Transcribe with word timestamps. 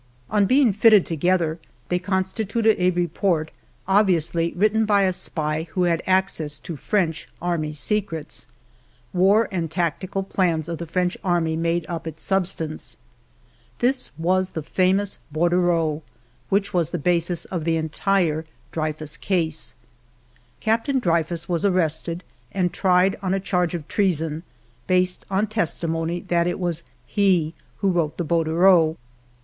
On 0.31 0.47
being 0.47 0.73
fitted 0.73 1.05
together, 1.05 1.59
they 1.89 1.99
constituted 1.99 2.75
a 2.79 2.89
report 2.89 3.51
obviously 3.87 4.51
written 4.57 4.83
by 4.83 5.03
a 5.03 5.13
spy 5.13 5.67
who 5.73 5.83
had 5.83 6.01
access 6.07 6.53
X 6.57 6.57
EDITOR'S 6.57 6.57
PREFACE 6.57 6.59
to 6.63 6.75
French 6.89 7.29
army 7.39 7.71
secrets. 7.71 8.47
War 9.13 9.47
and 9.51 9.69
tactical 9.69 10.23
plans 10.23 10.67
of 10.67 10.79
the 10.79 10.87
French 10.87 11.19
army 11.23 11.55
made 11.55 11.85
up 11.87 12.07
its 12.07 12.23
substance. 12.23 12.97
This 13.77 14.09
was 14.17 14.49
the 14.49 14.63
famous 14.63 15.19
bordereau 15.31 16.01
which 16.49 16.73
was 16.73 16.89
the 16.89 16.97
basis 16.97 17.45
of 17.45 17.63
the 17.63 17.77
entire 17.77 18.45
Dreyfus 18.71 19.17
case. 19.17 19.75
Captain 20.59 20.97
Dreyfus 20.97 21.47
was 21.47 21.63
arrested 21.63 22.23
and 22.51 22.73
tried 22.73 23.17
on 23.21 23.35
a 23.35 23.39
charge 23.39 23.75
of 23.75 23.87
treason, 23.87 24.41
based 24.87 25.27
on 25.29 25.45
testimony 25.45 26.21
that 26.21 26.47
it 26.47 26.57
was 26.59 26.81
he 27.05 27.53
who 27.81 27.89
wrote 27.91 28.17
the 28.17 28.23
bor 28.23 28.43
dereau. 28.43 28.97